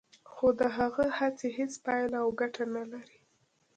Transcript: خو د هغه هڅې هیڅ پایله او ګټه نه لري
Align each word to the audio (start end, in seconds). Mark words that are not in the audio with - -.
خو 0.31 0.47
د 0.59 0.61
هغه 0.77 1.05
هڅې 1.17 1.47
هیڅ 1.57 1.73
پایله 1.85 2.17
او 2.23 2.29
ګټه 2.41 2.63
نه 2.75 2.83
لري 2.91 3.17